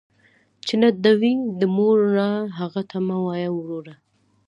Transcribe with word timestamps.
ـ 0.33 0.65
چې 0.65 0.73
نه 0.81 0.89
دې 1.03 1.13
وي، 1.19 1.33
د 1.59 1.61
موره 1.75 2.29
هغه 2.59 2.81
ته 2.89 2.97
مه 3.07 3.17
وايه 3.25 3.49
وروره. 3.53 3.93